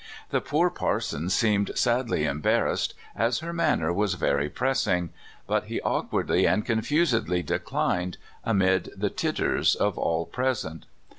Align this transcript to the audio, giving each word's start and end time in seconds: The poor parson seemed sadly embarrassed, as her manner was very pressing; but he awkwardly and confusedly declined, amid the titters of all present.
The 0.31 0.41
poor 0.41 0.71
parson 0.71 1.29
seemed 1.29 1.73
sadly 1.77 2.25
embarrassed, 2.25 2.95
as 3.15 3.37
her 3.41 3.53
manner 3.53 3.93
was 3.93 4.15
very 4.15 4.49
pressing; 4.49 5.11
but 5.45 5.65
he 5.65 5.79
awkwardly 5.81 6.47
and 6.47 6.65
confusedly 6.65 7.43
declined, 7.43 8.17
amid 8.43 8.89
the 8.97 9.11
titters 9.11 9.75
of 9.75 9.99
all 9.99 10.25
present. 10.25 10.87